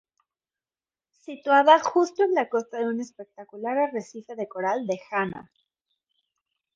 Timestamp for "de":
2.79-2.87, 4.35-4.47, 4.87-4.99